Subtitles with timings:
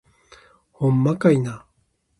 [0.71, 1.67] ほんまかいな